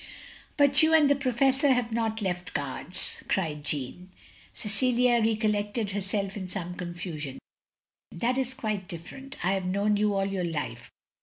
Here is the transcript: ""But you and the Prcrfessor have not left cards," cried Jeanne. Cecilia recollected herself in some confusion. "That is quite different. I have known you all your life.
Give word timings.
""But 0.57 0.81
you 0.81 0.95
and 0.95 1.07
the 1.07 1.13
Prcrfessor 1.13 1.71
have 1.75 1.91
not 1.91 2.23
left 2.23 2.55
cards," 2.55 3.21
cried 3.27 3.63
Jeanne. 3.63 4.09
Cecilia 4.51 5.21
recollected 5.21 5.91
herself 5.91 6.35
in 6.35 6.47
some 6.47 6.73
confusion. 6.73 7.37
"That 8.11 8.35
is 8.39 8.55
quite 8.55 8.87
different. 8.87 9.35
I 9.45 9.51
have 9.53 9.65
known 9.65 9.97
you 9.97 10.15
all 10.15 10.25
your 10.25 10.43
life. 10.43 10.89